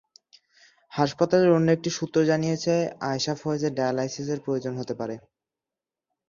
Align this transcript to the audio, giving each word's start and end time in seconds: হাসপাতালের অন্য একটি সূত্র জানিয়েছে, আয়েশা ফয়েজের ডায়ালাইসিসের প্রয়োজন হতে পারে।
হাসপাতালের 0.91 1.51
অন্য 1.51 1.67
একটি 1.71 1.89
সূত্র 1.89 2.17
জানিয়েছে, 2.23 2.73
আয়েশা 3.01 3.33
ফয়েজের 3.35 3.75
ডায়ালাইসিসের 3.75 4.39
প্রয়োজন 4.45 4.73
হতে 4.77 4.93
পারে। 4.95 5.15